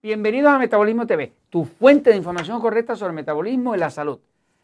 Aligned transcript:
Bienvenidos 0.00 0.52
a 0.52 0.60
Metabolismo 0.60 1.08
TV, 1.08 1.32
tu 1.50 1.64
fuente 1.64 2.10
de 2.10 2.16
información 2.16 2.60
correcta 2.60 2.94
sobre 2.94 3.10
el 3.10 3.16
metabolismo 3.16 3.74
y 3.74 3.78
la 3.78 3.90
salud. 3.90 4.20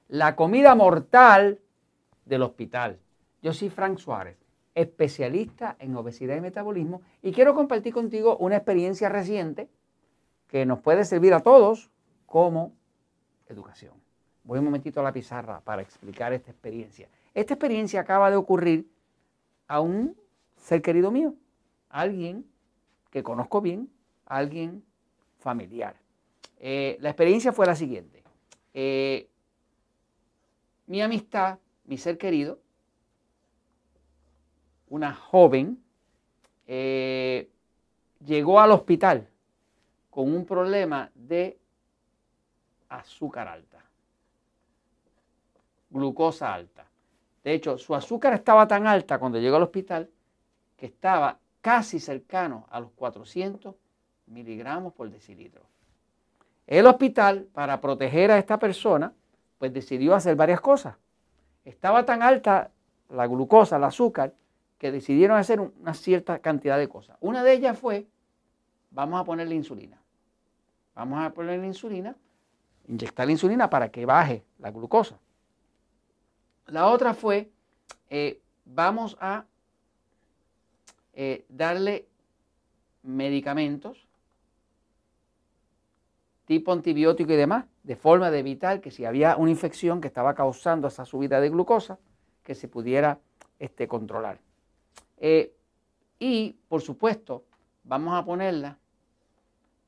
La 0.07 0.37
comida 0.37 0.77
mortal 0.77 1.59
del 2.25 2.43
hospital. 2.43 3.01
Yo 3.43 3.53
soy 3.53 3.69
Frank 3.69 3.99
Suárez, 3.99 4.37
especialista 4.77 5.75
en 5.81 5.97
obesidad 5.97 6.37
y 6.37 6.41
metabolismo, 6.41 7.03
y 7.21 7.33
quiero 7.33 7.53
compartir 7.53 7.93
contigo 7.93 8.37
una 8.37 8.59
experiencia 8.59 9.09
reciente 9.09 9.69
que 10.47 10.67
nos 10.67 10.79
puede 10.79 11.05
servir 11.05 11.35
a 11.35 11.41
todos 11.41 11.91
como 12.27 12.73
educación. 13.49 13.95
Voy 14.45 14.61
un 14.61 14.67
momentito 14.67 15.01
a 15.01 15.03
la 15.03 15.13
pizarra 15.13 15.61
para 15.63 15.83
explicar 15.83 16.33
esta 16.33 16.53
experiencia. 16.53 17.09
Esta 17.35 17.55
experiencia 17.55 18.01
acaba 18.01 18.31
de 18.31 18.37
ocurrir 18.37 18.89
a 19.67 19.81
un 19.81 20.17
ser 20.59 20.81
querido 20.81 21.11
mío, 21.11 21.35
alguien 21.89 22.47
que 23.11 23.25
conozco 23.25 23.61
bien, 23.61 23.91
alguien 24.27 24.85
familiar. 25.45 25.95
Eh, 26.59 26.97
la 27.01 27.11
experiencia 27.11 27.53
fue 27.53 27.67
la 27.67 27.77
siguiente. 27.77 28.25
Eh, 28.73 29.29
mi 30.87 31.03
amistad, 31.03 31.59
mi 31.85 31.99
ser 31.99 32.17
querido, 32.17 32.59
una 34.89 35.15
joven, 35.15 35.85
eh, 36.67 37.51
llegó 38.25 38.59
al 38.59 38.71
hospital 38.71 39.29
con 40.09 40.35
un 40.35 40.47
problema 40.47 41.11
de 41.15 41.59
azúcar 42.89 43.47
alta, 43.47 43.85
glucosa 45.91 46.55
alta. 46.55 46.87
De 47.43 47.53
hecho, 47.53 47.77
su 47.77 47.95
azúcar 47.95 48.33
estaba 48.33 48.67
tan 48.67 48.87
alta 48.87 49.19
cuando 49.19 49.39
llegó 49.39 49.57
al 49.57 49.65
hospital 49.65 50.11
que 50.79 50.87
estaba 50.87 51.39
casi 51.61 52.01
cercano 52.01 52.67
a 52.71 52.81
los 52.81 52.93
400 52.93 53.75
miligramos 54.27 54.93
por 54.93 55.11
decilitro. 55.11 55.63
El 56.67 56.87
hospital, 56.87 57.47
para 57.53 57.81
proteger 57.81 58.31
a 58.31 58.39
esta 58.39 58.59
persona, 58.59 59.13
pues 59.59 59.73
decidió 59.73 60.15
hacer 60.15 60.37
varias 60.37 60.61
cosas. 60.61 60.97
Estaba 61.65 62.05
tan 62.05 62.23
alta 62.23 62.71
la 63.11 63.27
glucosa, 63.27 63.77
el 63.77 63.85
azúcar, 63.85 64.35
que 64.79 64.91
decidieron 64.91 65.37
hacer 65.37 65.61
una 65.61 65.95
cierta 65.95 66.39
cantidad 66.39 66.79
de 66.79 66.89
cosas. 66.89 67.17
Una 67.21 67.43
de 67.43 67.53
ellas 67.53 67.79
fue, 67.79 68.07
vamos 68.91 69.21
a 69.21 69.25
ponerle 69.25 69.55
insulina. 69.55 69.99
Vamos 70.95 71.25
a 71.25 71.31
ponerle 71.31 71.67
insulina, 71.67 72.17
inyectar 72.89 73.27
la 73.27 73.33
insulina 73.33 73.71
para 73.71 73.91
que 73.91 74.07
baje 74.07 74.45
la 74.59 74.71
glucosa. 74.71 75.19
La 76.67 76.89
otra 76.89 77.15
fue, 77.15 77.51
eh, 78.11 78.41
vamos 78.65 79.17
a 79.21 79.45
eh, 81.13 81.45
darle 81.49 82.07
medicamentos 83.03 84.04
tipo 86.45 86.73
antibiótico 86.73 87.33
y 87.33 87.37
demás, 87.37 87.65
de 87.83 87.97
forma 87.97 88.31
de 88.31 88.39
evitar 88.39 88.81
que 88.81 88.91
si 88.91 89.05
había 89.05 89.37
una 89.37 89.51
infección 89.51 90.01
que 90.01 90.09
estaba 90.09 90.35
causando 90.35 90.89
esa 90.89 91.05
subida 91.05 91.41
de 91.41 91.51
glucosa, 91.51 91.99
que 92.43 92.55
se 92.55 92.69
pudiera 92.69 93.19
este, 93.59 93.89
controlar. 93.89 94.39
Eh, 95.19 95.55
y, 96.19 96.57
por 96.69 96.83
supuesto, 96.83 97.45
vamos 97.85 98.15
a 98.15 98.25
ponerla 98.25 98.79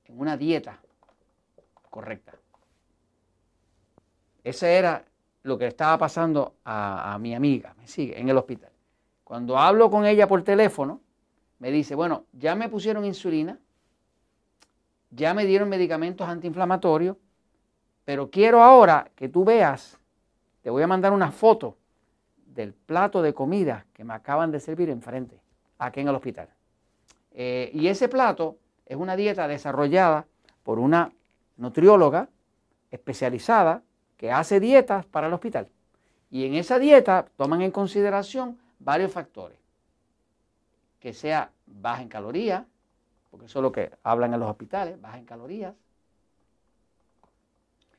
en 0.06 0.18
una 0.18 0.36
dieta 0.36 0.80
correcta. 1.90 2.34
Ese 4.42 4.76
era 4.76 5.04
lo 5.42 5.58
que 5.58 5.66
estaba 5.66 5.98
pasando 5.98 6.56
a, 6.64 7.14
a 7.14 7.18
mi 7.18 7.34
amiga, 7.34 7.74
me 7.78 7.86
sigue, 7.86 8.18
en 8.18 8.28
el 8.28 8.36
hospital. 8.36 8.70
Cuando 9.24 9.58
hablo 9.58 9.90
con 9.90 10.06
ella 10.06 10.26
por 10.26 10.42
teléfono, 10.42 11.00
me 11.58 11.70
dice, 11.70 11.94
bueno, 11.94 12.26
ya 12.32 12.54
me 12.54 12.68
pusieron 12.68 13.04
insulina, 13.04 13.58
ya 15.16 15.32
me 15.32 15.46
dieron 15.46 15.68
medicamentos 15.68 16.28
antiinflamatorios, 16.28 17.16
pero 18.04 18.30
quiero 18.30 18.62
ahora 18.62 19.10
que 19.16 19.28
tú 19.28 19.44
veas, 19.44 19.98
te 20.62 20.70
voy 20.70 20.82
a 20.82 20.86
mandar 20.86 21.12
una 21.12 21.32
foto 21.32 21.76
del 22.54 22.74
plato 22.74 23.22
de 23.22 23.34
comida 23.34 23.86
que 23.94 24.04
me 24.04 24.14
acaban 24.14 24.50
de 24.50 24.60
servir 24.60 24.90
enfrente, 24.90 25.40
aquí 25.78 26.00
en 26.00 26.08
el 26.08 26.14
hospital. 26.14 26.48
Eh, 27.32 27.70
y 27.74 27.88
ese 27.88 28.08
plato 28.08 28.56
es 28.84 28.96
una 28.96 29.16
dieta 29.16 29.48
desarrollada 29.48 30.26
por 30.62 30.78
una 30.78 31.12
nutrióloga 31.56 32.28
especializada 32.90 33.82
que 34.16 34.30
hace 34.30 34.60
dietas 34.60 35.06
para 35.06 35.26
el 35.26 35.32
hospital. 35.32 35.68
Y 36.30 36.44
en 36.44 36.54
esa 36.54 36.78
dieta 36.78 37.26
toman 37.36 37.62
en 37.62 37.70
consideración 37.70 38.58
varios 38.78 39.12
factores. 39.12 39.58
Que 41.00 41.12
sea 41.12 41.50
baja 41.66 42.02
en 42.02 42.08
calorías, 42.08 42.64
porque 43.30 43.46
eso 43.46 43.58
es 43.58 43.62
lo 43.62 43.72
que 43.72 43.90
hablan 44.02 44.34
en 44.34 44.40
los 44.40 44.50
hospitales, 44.50 45.00
baja 45.00 45.18
en 45.18 45.24
calorías, 45.24 45.74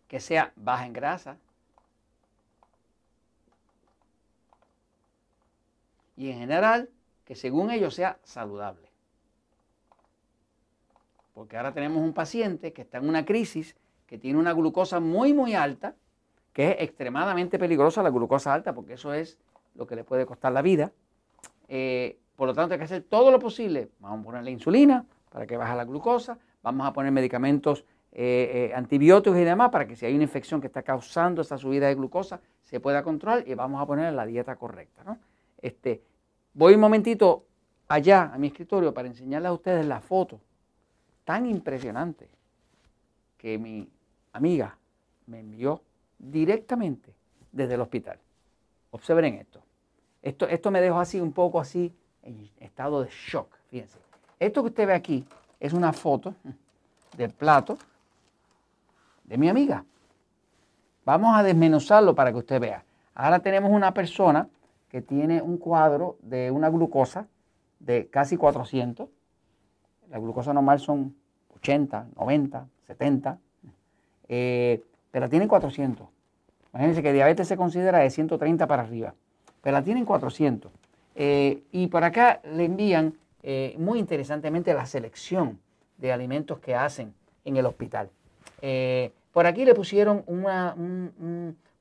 que 0.07 0.19
sea 0.19 0.53
baja 0.55 0.85
en 0.85 0.93
grasa 0.93 1.37
y 6.15 6.31
en 6.31 6.39
general 6.39 6.89
que 7.25 7.35
según 7.35 7.71
ellos 7.71 7.93
sea 7.93 8.17
saludable. 8.23 8.87
Porque 11.33 11.57
ahora 11.57 11.73
tenemos 11.73 12.01
un 12.01 12.13
paciente 12.13 12.73
que 12.73 12.81
está 12.81 12.97
en 12.97 13.07
una 13.07 13.25
crisis, 13.25 13.75
que 14.07 14.17
tiene 14.17 14.39
una 14.39 14.53
glucosa 14.53 14.99
muy, 14.99 15.33
muy 15.33 15.53
alta, 15.53 15.93
que 16.53 16.71
es 16.71 16.77
extremadamente 16.79 17.59
peligrosa 17.59 18.01
la 18.01 18.09
glucosa 18.09 18.53
alta, 18.53 18.73
porque 18.73 18.93
eso 18.93 19.13
es 19.13 19.37
lo 19.75 19.85
que 19.85 19.95
le 19.95 20.03
puede 20.03 20.25
costar 20.25 20.51
la 20.53 20.63
vida. 20.63 20.91
Eh, 21.67 22.17
por 22.35 22.47
lo 22.47 22.55
tanto, 22.55 22.73
hay 22.73 22.79
que 22.79 22.85
hacer 22.85 23.03
todo 23.03 23.29
lo 23.29 23.39
posible. 23.39 23.89
Vamos 23.99 24.21
a 24.21 24.23
ponerle 24.23 24.49
insulina, 24.49 25.05
para 25.29 25.45
que 25.45 25.57
baje 25.57 25.75
la 25.75 25.85
glucosa, 25.85 26.37
vamos 26.63 26.87
a 26.87 26.93
poner 26.93 27.11
medicamentos 27.11 27.85
eh, 28.11 28.69
eh, 28.71 28.75
antibióticos 28.75 29.37
y 29.37 29.43
demás 29.43 29.69
para 29.69 29.87
que 29.87 29.95
si 29.95 30.05
hay 30.05 30.15
una 30.15 30.23
infección 30.23 30.59
que 30.59 30.67
está 30.67 30.81
causando 30.81 31.41
esa 31.41 31.57
subida 31.57 31.87
de 31.87 31.95
glucosa 31.95 32.39
se 32.63 32.79
pueda 32.79 33.03
controlar 33.03 33.47
y 33.47 33.53
vamos 33.53 33.81
a 33.81 33.85
poner 33.85 34.13
la 34.13 34.25
dieta 34.25 34.55
correcta. 34.55 35.03
¿no? 35.03 35.19
Este, 35.61 36.01
voy 36.53 36.73
un 36.73 36.79
momentito 36.79 37.45
allá 37.87 38.31
a 38.33 38.37
mi 38.37 38.47
escritorio 38.47 38.93
para 38.93 39.07
enseñarles 39.07 39.49
a 39.49 39.53
ustedes 39.53 39.85
la 39.85 40.01
foto 40.01 40.41
tan 41.23 41.45
impresionante 41.45 42.29
que 43.37 43.57
mi 43.57 43.87
amiga 44.33 44.77
me 45.27 45.41
envió 45.41 45.83
directamente 46.17 47.13
desde 47.51 47.75
el 47.75 47.81
hospital. 47.81 48.19
Observen 48.91 49.35
esto. 49.35 49.61
Esto, 50.21 50.47
esto 50.47 50.71
me 50.71 50.81
dejó 50.81 50.99
así 50.99 51.19
un 51.19 51.33
poco 51.33 51.59
así 51.59 51.93
en 52.23 52.49
estado 52.59 53.03
de 53.03 53.09
shock, 53.09 53.53
fíjense. 53.69 54.06
Esto 54.39 54.61
que 54.61 54.69
usted 54.69 54.87
ve 54.87 54.93
aquí 54.93 55.25
es 55.59 55.73
una 55.73 55.93
foto 55.93 56.35
del 57.17 57.31
plato 57.31 57.77
de 59.23 59.37
mi 59.37 59.49
amiga. 59.49 59.83
Vamos 61.05 61.35
a 61.35 61.41
desmenuzarlo 61.41 62.13
para 62.13 62.31
que 62.31 62.37
usted 62.37 62.61
vea. 62.61 62.83
Ahora 63.15 63.39
tenemos 63.39 63.71
una 63.71 63.93
persona 63.93 64.47
que 64.89 65.01
tiene 65.01 65.41
un 65.41 65.57
cuadro 65.57 66.17
de 66.21 66.51
una 66.51 66.69
glucosa 66.69 67.27
de 67.79 68.07
casi 68.07 68.37
400. 68.37 69.09
La 70.09 70.19
glucosa 70.19 70.53
normal 70.53 70.79
son 70.79 71.15
80, 71.55 72.07
90, 72.15 72.67
70, 72.85 73.39
pero 74.27 75.25
la 75.25 75.29
tienen 75.29 75.47
400. 75.47 76.07
Imagínense 76.73 77.01
que 77.01 77.13
diabetes 77.13 77.47
se 77.47 77.57
considera 77.57 77.99
de 77.99 78.09
130 78.09 78.67
para 78.67 78.83
arriba, 78.83 79.15
pero 79.61 79.75
la 79.75 79.83
tienen 79.83 80.05
400. 80.05 80.71
Eh, 81.15 81.63
y 81.71 81.87
por 81.87 82.03
acá 82.03 82.39
le 82.43 82.65
envían 82.65 83.15
eh, 83.43 83.75
muy 83.77 83.99
interesantemente 83.99 84.73
la 84.73 84.85
selección 84.85 85.59
de 85.97 86.11
alimentos 86.11 86.59
que 86.59 86.75
hacen 86.75 87.13
en 87.45 87.57
el 87.57 87.65
hospital. 87.65 88.09
Eh, 88.61 89.11
por 89.31 89.45
aquí 89.45 89.65
le 89.65 89.75
pusieron 89.75 90.23
una, 90.25 90.75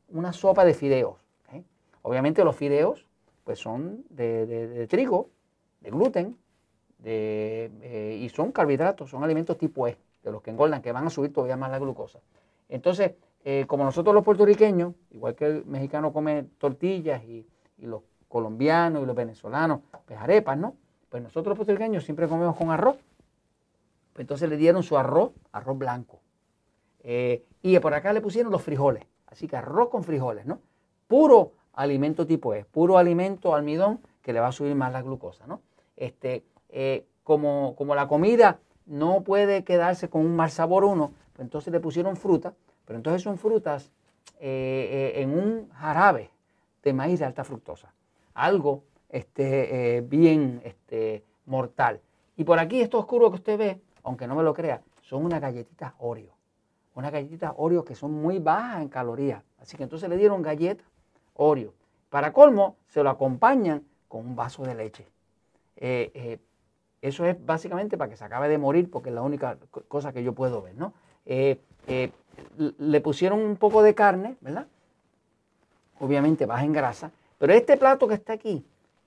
una 0.08 0.32
sopa 0.32 0.64
de 0.64 0.75
fideos. 0.75 1.16
¿eh? 1.52 1.62
Obviamente 2.02 2.44
los 2.44 2.56
fideos 2.56 3.06
pues 3.44 3.58
son 3.58 4.04
de, 4.10 4.86
trigo, 4.88 5.30
de 5.80 5.90
gluten, 5.90 6.36
y 7.04 8.28
son 8.30 8.50
carbohidratos, 8.50 9.08
son 9.08 9.22
alimentos 9.22 9.56
tipo 9.56 9.86
E, 9.86 9.96
de 10.25 10.32
los 10.32 10.42
que 10.42 10.50
engordan, 10.50 10.82
que 10.82 10.90
van 10.90 11.06
a 11.06 11.10
subir 11.10 11.32
todavía 11.32 11.56
más 11.56 11.70
la 11.70 11.78
glucosa. 11.78 12.19
Entonces, 12.69 13.12
como 13.69 13.84
nosotros 13.84 14.12
los 14.12 14.25
puertorriqueños, 14.25 14.94
igual 15.12 15.36
que 15.36 15.46
el 15.46 15.64
mexicano 15.64 16.12
come 16.12 16.46
tortillas 16.58 17.22
y, 17.22 17.46
y 17.78 17.86
los 17.86 18.02
colombianos 18.28 19.04
y 19.04 19.06
los 19.06 19.14
venezolanos, 19.14 19.80
pues 20.06 20.19
arepas, 20.19 20.58
¿no? 20.58 20.75
Pues 21.08 21.22
nosotros 21.22 21.50
los 21.50 21.56
puertorriqueños 21.56 22.04
siempre 22.04 22.28
comemos 22.28 22.56
con 22.56 22.70
arroz. 22.70 22.96
Pues 24.12 24.24
entonces 24.24 24.48
le 24.48 24.56
dieron 24.56 24.82
su 24.82 24.96
arroz, 24.96 25.32
arroz 25.52 25.78
blanco. 25.78 26.20
Eh, 27.00 27.44
y 27.62 27.78
por 27.78 27.94
acá 27.94 28.12
le 28.12 28.20
pusieron 28.20 28.50
los 28.50 28.62
frijoles. 28.62 29.04
Así 29.26 29.46
que 29.46 29.56
arroz 29.56 29.88
con 29.90 30.02
frijoles, 30.02 30.46
¿no? 30.46 30.60
Puro 31.06 31.52
alimento 31.74 32.26
tipo 32.26 32.54
E, 32.54 32.64
puro 32.64 32.98
alimento 32.98 33.54
almidón 33.54 34.00
que 34.22 34.32
le 34.32 34.40
va 34.40 34.48
a 34.48 34.52
subir 34.52 34.74
más 34.74 34.92
la 34.92 35.02
glucosa, 35.02 35.46
¿no? 35.46 35.60
Este, 35.96 36.44
eh, 36.70 37.06
como, 37.22 37.76
como 37.76 37.94
la 37.94 38.08
comida 38.08 38.58
no 38.86 39.22
puede 39.22 39.64
quedarse 39.64 40.08
con 40.08 40.22
un 40.22 40.34
mal 40.34 40.50
sabor 40.50 40.84
uno, 40.84 41.12
pues 41.32 41.44
entonces 41.44 41.72
le 41.72 41.80
pusieron 41.80 42.16
fruta, 42.16 42.54
pero 42.84 42.96
entonces 42.96 43.22
son 43.22 43.38
frutas 43.38 43.92
eh, 44.40 45.12
en 45.16 45.30
un 45.30 45.68
jarabe 45.70 46.30
de 46.82 46.92
maíz 46.92 47.18
de 47.18 47.26
alta 47.26 47.44
fructosa. 47.44 47.92
Algo 48.34 48.84
este, 49.08 50.02
bien 50.02 50.60
este, 50.64 51.24
mortal. 51.46 52.00
Y 52.36 52.44
por 52.44 52.58
aquí, 52.58 52.80
esto 52.80 52.98
oscuro 52.98 53.30
que 53.30 53.36
usted 53.36 53.58
ve, 53.58 53.80
aunque 54.02 54.26
no 54.26 54.34
me 54.34 54.42
lo 54.42 54.52
crea, 54.54 54.82
son 55.02 55.24
unas 55.24 55.40
galletitas 55.40 55.92
Oreo. 55.98 56.34
Unas 56.94 57.12
galletitas 57.12 57.52
Oreo 57.56 57.84
que 57.84 57.94
son 57.94 58.12
muy 58.12 58.38
bajas 58.38 58.82
en 58.82 58.88
calorías. 58.88 59.42
Así 59.60 59.76
que 59.76 59.84
entonces 59.84 60.08
le 60.08 60.16
dieron 60.16 60.42
galletas 60.42 60.86
Oreo. 61.34 61.72
Para 62.10 62.32
colmo, 62.32 62.76
se 62.88 63.02
lo 63.02 63.10
acompañan 63.10 63.84
con 64.08 64.26
un 64.26 64.36
vaso 64.36 64.62
de 64.62 64.74
leche. 64.74 65.06
Eh, 65.76 66.10
eh, 66.14 66.38
eso 67.02 67.24
es 67.24 67.36
básicamente 67.44 67.98
para 67.98 68.10
que 68.10 68.16
se 68.16 68.24
acabe 68.24 68.48
de 68.48 68.58
morir, 68.58 68.90
porque 68.90 69.10
es 69.10 69.14
la 69.14 69.22
única 69.22 69.58
cosa 69.88 70.12
que 70.12 70.22
yo 70.22 70.32
puedo 70.32 70.62
ver, 70.62 70.74
¿no? 70.76 70.92
Eh, 71.26 71.60
le 72.78 73.00
pusieron 73.00 73.40
un 73.40 73.56
poco 73.56 73.82
de 73.82 73.94
carne, 73.94 74.36
¿verdad? 74.40 74.66
Obviamente 76.00 76.46
baja 76.46 76.64
en 76.64 76.72
grasa, 76.72 77.10
pero 77.38 77.52
este 77.52 77.76
plato 77.76 78.08
que 78.08 78.14
está 78.14 78.32
aquí, 78.32 78.64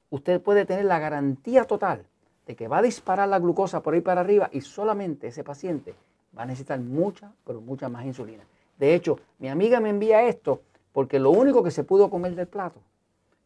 usted 0.09 0.41
puede 0.41 0.65
tener 0.65 0.85
la 0.85 0.99
garantía 0.99 1.65
total 1.65 2.05
de 2.45 2.55
que 2.55 2.67
va 2.67 2.79
a 2.79 2.81
disparar 2.81 3.29
la 3.29 3.39
glucosa 3.39 3.81
por 3.81 3.93
ahí 3.93 4.01
para 4.01 4.21
arriba 4.21 4.49
y 4.51 4.61
solamente 4.61 5.27
ese 5.27 5.43
paciente 5.43 5.93
va 6.37 6.43
a 6.43 6.45
necesitar 6.45 6.79
mucha, 6.79 7.31
pero 7.45 7.61
mucha 7.61 7.89
más 7.89 8.05
insulina. 8.05 8.43
De 8.77 8.95
hecho, 8.95 9.19
mi 9.39 9.49
amiga 9.49 9.79
me 9.79 9.89
envía 9.89 10.27
esto 10.27 10.61
porque 10.91 11.19
lo 11.19 11.31
único 11.31 11.63
que 11.63 11.71
se 11.71 11.83
pudo 11.83 12.09
comer 12.09 12.35
del 12.35 12.47
plato 12.47 12.79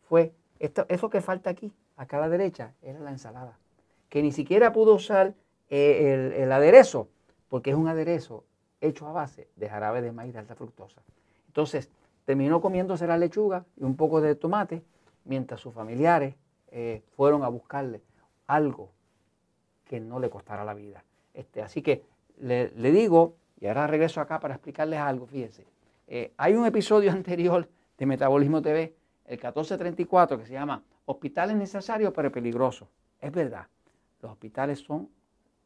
fue 0.07 0.33
esto, 0.59 0.85
eso 0.87 1.09
que 1.09 1.21
falta 1.21 1.49
aquí, 1.49 1.73
acá 1.97 2.17
a 2.17 2.21
la 2.21 2.29
derecha, 2.29 2.73
era 2.81 2.99
la 2.99 3.11
ensalada. 3.11 3.57
Que 4.09 4.21
ni 4.21 4.31
siquiera 4.31 4.71
pudo 4.71 4.93
usar 4.93 5.33
eh, 5.69 6.31
el, 6.35 6.43
el 6.43 6.51
aderezo, 6.51 7.07
porque 7.49 7.71
es 7.71 7.75
un 7.75 7.87
aderezo 7.87 8.43
hecho 8.79 9.07
a 9.07 9.11
base 9.11 9.47
de 9.55 9.69
jarabe 9.69 10.01
de 10.01 10.11
maíz 10.11 10.33
de 10.33 10.39
alta 10.39 10.55
fructosa. 10.55 11.01
Entonces, 11.47 11.89
terminó 12.25 12.61
comiéndose 12.61 13.07
la 13.07 13.17
lechuga 13.17 13.65
y 13.75 13.83
un 13.83 13.95
poco 13.95 14.21
de 14.21 14.35
tomate, 14.35 14.81
mientras 15.25 15.59
sus 15.59 15.73
familiares 15.73 16.35
eh, 16.75 17.03
fueron 17.15 17.43
a 17.43 17.49
buscarle 17.49 18.01
algo 18.47 18.89
que 19.85 19.99
no 19.99 20.19
le 20.19 20.31
costara 20.31 20.65
la 20.65 20.73
vida. 20.73 21.03
Este, 21.31 21.61
así 21.61 21.83
que 21.83 22.03
le, 22.39 22.71
digo, 22.91 23.35
y 23.61 23.67
ahora 23.67 23.85
regreso 23.85 24.19
acá 24.19 24.39
para 24.39 24.55
explicarles 24.55 24.99
algo, 24.99 25.27
fíjense, 25.27 25.67
eh, 26.07 26.33
hay 26.35 26.55
un 26.55 26.65
episodio 26.65 27.11
anterior 27.19 27.69
de 27.95 28.05
Metabolismo 28.07 28.59
TV, 28.59 28.95
el 29.25 29.37
1434, 29.37 30.39
que 30.39 30.47
se 30.47 30.53
llama 30.53 30.81
Hospitales 31.05 31.55
necesarios 31.55 32.11
pero 32.15 32.31
peligrosos. 32.31 32.87
Es 33.21 33.31
verdad, 33.31 33.67
los 34.19 34.31
hospitales 34.31 34.79
son 34.79 35.09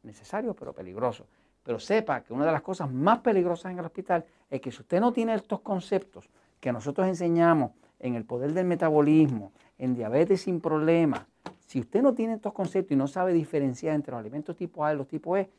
necesarios 0.02 0.54
pero 0.58 0.74
peligrosos. 0.74 1.26
Pero 1.62 1.80
sepa 1.80 2.22
que 2.22 2.34
una 2.34 2.44
de 2.44 2.52
las 2.52 2.60
cosas 2.60 2.92
más 2.92 3.20
peligrosas 3.20 3.72
en 3.72 3.78
el 3.78 3.86
hospital 3.86 4.26
es 4.50 4.60
que 4.60 4.70
si 4.70 4.82
usted 4.82 5.00
no 5.00 5.10
tiene 5.10 5.32
estos 5.32 5.60
conceptos 5.60 6.28
que 6.60 6.70
nosotros 6.70 7.08
enseñamos 7.08 7.70
en 8.00 8.14
el 8.14 8.24
poder 8.24 8.52
del 8.52 8.66
metabolismo, 8.66 9.52
en 9.78 9.94
diabetes 9.94 10.42
sin 10.42 10.60
problemas, 10.60 11.26
si 11.68 11.80
usted 11.80 12.02
no 12.02 12.14
tiene 12.14 12.34
estos 12.34 12.54
conceptos 12.54 12.92
y 12.92 12.96
no 12.96 13.06
sabe 13.08 13.34
diferenciar 13.34 13.94
entre 13.94 14.12
los 14.12 14.20
alimentos 14.20 14.56
tipo 14.56 14.84
A 14.84 14.94
y 14.94 14.96
los 14.96 15.06
tipo 15.06 15.36
E, 15.36 15.50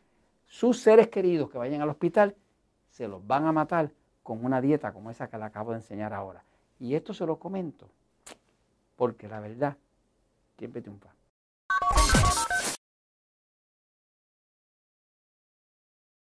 sus 0.47 0.79
seres 0.79 1.07
queridos 1.09 1.51
que 1.51 1.59
vayan 1.59 1.81
al 1.81 1.89
hospital 1.89 2.35
se 2.89 3.07
los 3.07 3.25
van 3.25 3.45
a 3.45 3.51
matar 3.51 3.91
con 4.23 4.43
una 4.43 4.59
dieta 4.59 4.91
como 4.91 5.11
esa 5.11 5.29
que 5.29 5.37
le 5.37 5.43
acabo 5.43 5.71
de 5.71 5.77
enseñar 5.77 6.13
ahora. 6.13 6.43
Y 6.79 6.95
esto 6.95 7.13
se 7.13 7.27
lo 7.27 7.37
comento 7.37 7.87
porque 8.95 9.27
la 9.27 9.39
verdad 9.39 9.77
siempre 10.57 10.81
triunfa. 10.81 11.13